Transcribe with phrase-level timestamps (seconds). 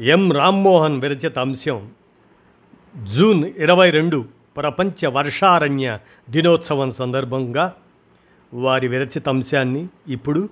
[0.00, 1.90] ఎం రామ్మోహన్ విరచిత అంశం.
[3.04, 4.24] జూన్ ఇరవై రెండు
[4.56, 5.98] ప్రపంచ వర్షారణ్య
[6.30, 7.74] దినోత్సవం సందర్భంగా
[8.54, 10.48] వారి విరచిత అంశాన్ని ఇప్పుడు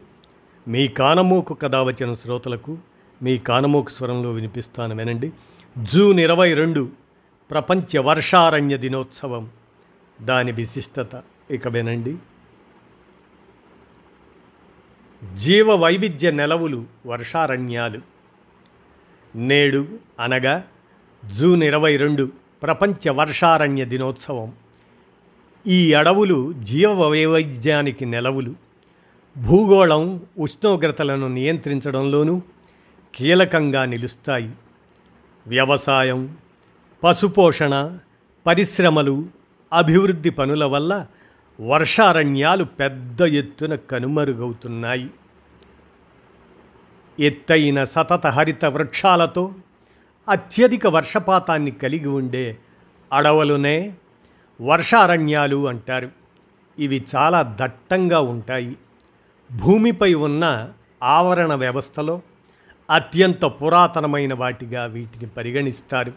[0.69, 2.79] మీ కానమోకు కథ వచ్చిన శ్రోతలకు
[3.23, 5.33] మీ కానమోకు స్వరంలో వినిపిస్తాను వినండి.
[5.83, 6.89] జూన్ ఇరవై రెండు
[7.51, 9.51] ప్రపంచ వర్షారణ్య దినోత్సవం.
[10.23, 12.17] దాని విశిష్టత ఇక వినండి.
[15.37, 18.12] జీవ వైవిధ్య నెలవులు వర్షారణ్యాలు.
[19.37, 19.87] నేడు
[20.21, 20.65] అనగా
[21.39, 22.33] జూన్ ఇరవై రెండు
[22.63, 24.53] ప్రపంచ వర్షారణ్య దినోత్సవం.
[25.67, 28.55] ఈ అడవులు జీవ వైవిధ్యానికి నెలవులు.
[29.47, 32.43] భూగోళం ఉష్ణోగ్రతలను నియంత్రించడంలోనూ
[33.15, 34.51] కీలకంగా నిలుస్తాయి.
[35.47, 36.37] వ్యవసాయం
[37.05, 37.99] పశుపోషణ
[38.47, 39.27] పరిశ్రమలు
[39.73, 41.07] అభివృద్ధి పనుల వల్ల
[41.61, 45.11] వర్షారణ్యాలు పెద్ద ఎత్తున కనుమరుగవుతున్నాయి.
[47.21, 49.55] ఎత్తైన సతత హరిత వృక్షాలతో
[50.29, 52.59] అత్యధిక వర్షపాతాన్ని కలిగి ఉండే
[53.13, 53.95] అడవులునే
[54.61, 56.11] వర్షారణ్యాలు అంటారు.
[56.79, 58.77] ఇవి చాలా దట్టంగా ఉంటాయి.
[59.61, 62.21] భూమిపై ఉన్న ఆవరణ వ్యవస్థలో
[62.91, 66.13] అత్యంత పురాతనమైన వాటిగా వీటిని పరిగణిస్తారు.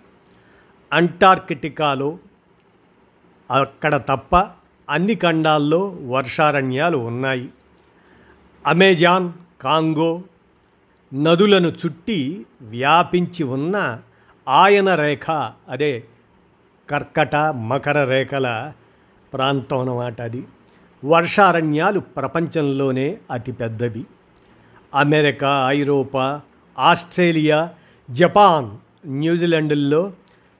[0.94, 2.18] అంటార్కిటికాలో
[3.52, 4.36] అక్కడ తప్ప
[4.90, 7.50] అన్ని ఖండాల్లో వర్షారణ్యాలు ఉన్నాయి.
[8.68, 10.22] అమెజాన్ కాంగో
[11.14, 14.02] నదులను చుట్టి వ్యాపించి ఉన్న
[14.48, 15.32] ఆయన రేఖ
[15.70, 16.04] అదే
[16.90, 18.74] కర్కట మకర రేఖల
[19.34, 20.44] ప్రాంతం అన్నమాట అది.
[21.06, 24.06] వర్షారణ్యాలు ప్రపంచంలోనే అతిపెద్దవి
[24.96, 26.42] అమెరికా ఐరోపా
[26.80, 27.70] ఆస్ట్రేలియా
[28.12, 28.78] జపాన్
[29.08, 30.14] న్యూజిలాండ్ల్లో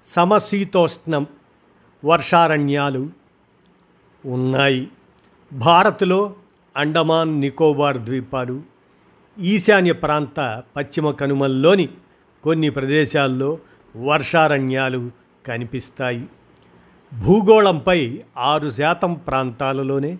[0.08, 1.28] సమశీతోష్ణం
[2.06, 3.10] వర్షారణ్యాలు
[4.26, 4.88] ఉన్నాయి.
[5.54, 6.34] భారత్లో
[6.78, 8.62] అండమాన్ నికోబార్ ద్వీపాలు
[9.40, 11.90] ఈశాన్య ప్రాంత పశ్చిమ కనుమల్లోని
[12.44, 13.58] కొన్ని ప్రదేశాల్లో
[13.98, 15.12] వర్షారణ్యాలు
[15.48, 16.26] కనిపిస్తాయి.
[17.26, 20.18] భూగోళంపై ఆరు శాతం ప్రాంతాలలోనే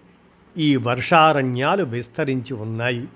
[0.58, 3.08] ఈ వర్షారణ్యాలు విస్తరించి ఉన్నాయి.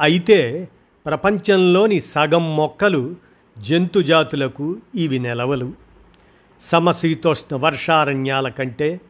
[0.00, 0.68] అయితే
[1.06, 3.16] ప్రపంచంలోని సగం మొక్కలు
[3.58, 5.72] జంతుజాతులకు ఇవి నెలవలు.
[6.60, 9.00] సమశీతోష్ణ వర్షారణ్యాల కంటే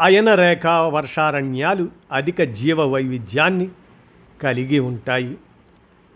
[0.00, 3.68] అయనరేఖ వర్షారణ్యాలు అధిక జీవ వైవిధ్యాన్ని
[4.42, 5.36] కలిగి ఉంటాయి.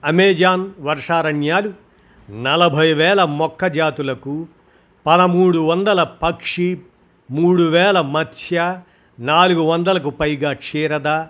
[0.04, 1.72] అమెజాన్ వర్షారణ్యాలు
[2.30, 4.46] నలభై వేల మొక్క జాతులకు
[5.06, 6.80] పదమూడు వందల పక్షి
[7.30, 8.80] మూడు వేల మత్స్య
[9.20, 11.24] నాలుగు వందలకు పైగా క్షీరద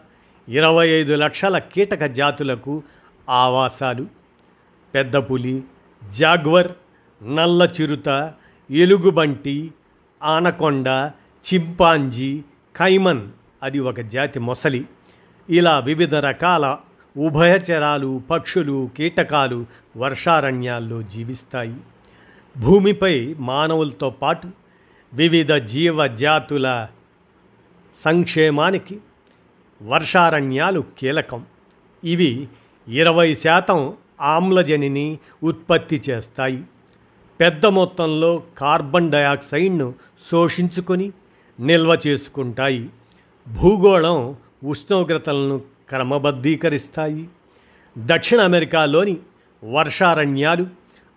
[0.49, 2.83] ఇరవై ఐదు లక్షల కీటక జాతులకు
[3.29, 4.07] ఆవాసాలు.
[4.95, 5.63] పెద్ద పులి
[6.11, 6.73] జాగ్వర్
[7.23, 8.33] నల్ల చిరుత
[8.71, 9.73] ఎలుగుబంటి
[10.23, 10.89] ఆనకొండ
[11.55, 12.43] చింపాంజీ
[12.77, 13.29] కైమన్
[13.63, 14.85] అది ఒక జాతి మొసలి.
[15.51, 16.77] ఇలా వివిధ రకాల
[17.17, 19.67] ఉభయచరాలు పక్షులు కీటకాలు
[19.97, 21.77] వర్షారణ్యాల్లో జీవిస్తాయి.
[22.59, 24.51] భూమిపై మానవులతో పాటు
[25.15, 26.87] వివిధ జీవజాతుల
[28.05, 29.01] సంక్షేమానికి
[29.83, 31.45] వర్షారణ్యాలు కీలకం.
[32.05, 32.49] ఇవి
[32.89, 36.65] ఇరవై శాతం ఆమ్లజనిని ఉత్పత్తి చేస్తాయి.
[37.41, 39.95] పెద్ద మొత్తంలో కార్బన్ డయాక్సైడ్ను
[40.31, 41.13] శోషించుకొని
[41.61, 42.91] నిల్వ చేసుకుంటాయి.
[43.49, 45.59] భూగోళం ఉష్ణోగ్రతలను
[45.89, 47.29] క్రమబద్ధీకరిస్తాయి.
[47.99, 49.17] దక్షిణ అమెరికాలోని
[49.65, 50.67] వర్షారణ్యాలు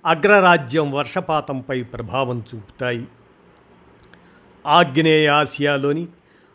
[0.06, 3.08] అగ్రరాజ్యం వర్షపాతంపై ప్రభావం చూపుతాయి.
[4.68, 6.08] ఆగ్నేయ ఆసియాలోని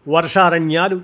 [0.08, 1.00] వర్షారణ్యాలు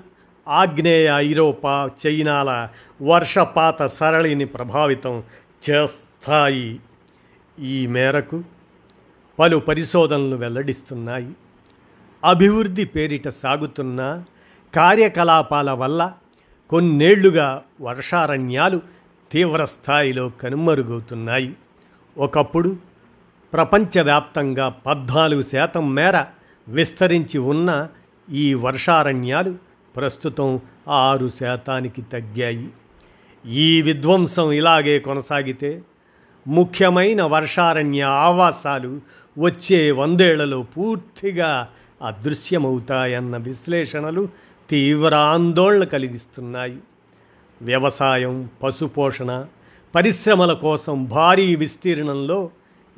[0.47, 2.69] ఆగ్నేయ ఐరోపా చైనాల
[3.01, 5.23] వర్షపాత సరళిని ప్రభావితం
[5.69, 6.79] చేస్తాయి.
[7.59, 8.43] ఈ మేరకు
[9.39, 11.31] పలు పరిశోధనలు వెల్లడిస్తున్నాయి.
[12.25, 14.23] అభివృద్ధి పేరిట సాగుతున్న
[14.75, 16.13] కార్యకలాపాల వల్ల
[16.69, 18.81] కొన్నేళ్ళుగా వర్షారణ్యాలు
[19.31, 21.53] తీవ్రస్థాయిలో కనుమరుగవుతున్నాయి.
[22.17, 22.75] ఒకప్పుడు
[23.53, 26.25] ప్రపంచవ్యాప్తంగా పద్నాలుగు శాతం మేర
[26.67, 27.87] విస్తరించి ఉన్న
[28.31, 29.55] ఈ వర్షారణ్యాలు
[29.95, 32.69] ప్రస్తుతం ఆరు శాతానికి తగ్గాయి.
[33.45, 35.81] ఈ విధ్వంసం ఇలాగే కొనసాగితే
[36.47, 39.01] ముఖ్యమైన వర్షారణ్య ఆవాసాలు
[39.37, 41.69] వచ్చే వందేళ్ళలో పూర్తిగా
[42.01, 44.29] అదృశ్యమవుతాయన్న విశ్లేషణలు
[44.69, 46.77] తీవ్ర ఆందోళన కలిగిస్తున్నాయి.
[47.61, 49.45] వ్యవసాయం పశుపోషణ
[49.95, 52.49] పరిశ్రమల కోసం భారీ విస్తీర్ణంలో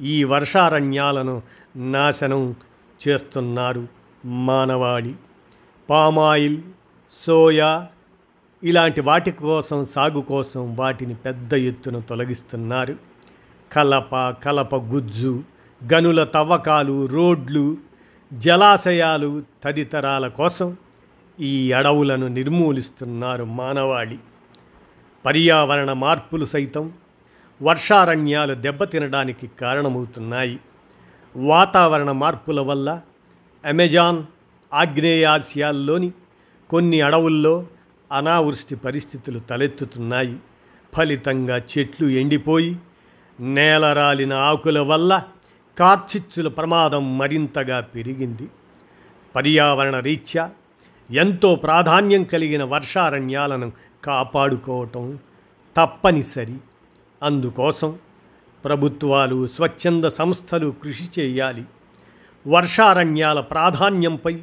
[0.02, 1.42] ఈ వర్షారణ్యాలను
[1.76, 2.56] నాశనం
[3.08, 3.88] చేస్తున్నారు
[4.26, 5.16] మానవాళి.
[5.90, 6.62] పామాయిల్
[7.28, 7.88] సోయా
[8.64, 12.96] ఇలాంటి వాటి కోసం సాగు కోసం వాటిని పెద్ద ఎత్తున తొలగిస్తున్నారు.
[13.72, 15.44] కలప కలప గుజ్జు
[15.94, 17.78] గనుల తవ్వకాలు రోడ్లు
[18.34, 20.78] జలాశయాలు తదితరాల కోసం
[21.42, 24.18] ఈ అడవులను నిర్మూలిస్తున్నారు మానవాళి.
[25.26, 26.94] పర్యావరణ మార్పులు సైతం
[27.62, 30.60] వర్షారణ్యాలు దెబ్బతినడానికి కారణమవుతున్నాయి.
[31.36, 33.02] వాతావరణ మార్పుల వల్ల
[33.66, 34.24] అమెజాన్
[34.74, 36.12] ఆగ్నేయాసియాల్లోని
[36.70, 37.68] కొన్ని అడవుల్లో
[38.12, 40.38] అనావృష్టి పరిస్థితులు తలెత్తుతున్నాయి.
[40.94, 42.78] ఫలితంగా చెట్లు ఎండిపోయి
[43.40, 45.24] నేలరాలిన ఆకుల వల్ల
[45.80, 48.48] కార్చిచ్చుల ప్రమాదం మరింతగా పెరిగింది.
[49.36, 50.50] పర్యావరణ రీత్యా
[51.12, 53.72] ఎంతో ప్రాధాన్యం కలిగిన వర్షారణ్యాలను
[54.04, 55.20] కాపాడుకోవటం
[55.78, 56.58] తప్పనిసరి.
[57.24, 58.00] అందుకోసం
[58.66, 61.64] ప్రభుత్వాలు స్వచ్ఛంద సంస్థలు కృషి చేయాలి.
[62.48, 64.42] వర్షారణ్యాల ప్రాధాన్యంపై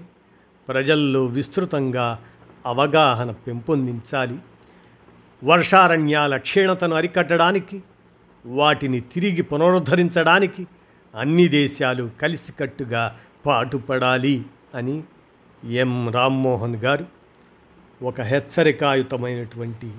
[0.69, 2.19] ప్రజల్లో విస్తృతంగా
[2.67, 4.39] అవగాహన పెంపొందించాలి.
[5.45, 7.83] వర్షారణ్యాల క్షీణతను అరికట్టడానికి
[8.47, 10.67] వాటిని తిరిగి పునరుద్ధరించడానికి
[11.15, 14.45] అన్ని దేశాలు కలిసికట్టుగా పాటుపడాలి
[14.75, 15.03] అని
[15.65, 16.11] ఎం.
[16.11, 17.07] రామ్మోహన్ గారు
[18.03, 19.93] ఒక హెచ్చరికాయుతమైనటువంటి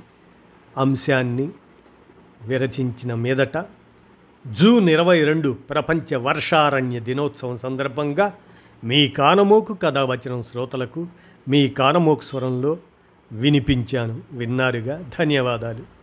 [0.77, 1.49] అంశాన్ని
[2.41, 3.57] విరచించిన మీదట
[4.51, 8.33] జూన్ ఇరవై రెండు ప్రపంచ వర్షారణ్య దినోత్సవం సందర్భంగా
[8.83, 11.07] మీ కానమోకు కథావచనం శ్రోతలకు
[11.47, 12.77] మీ కానమోకు స్వరంలో
[13.31, 14.21] వినిపించాను.
[14.31, 15.09] విన్నారుగా?
[15.19, 15.98] ధన్యవాదాలు.